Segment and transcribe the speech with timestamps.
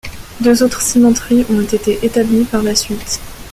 [0.39, 3.19] Deux autres cimenteries ont été établies par la suite.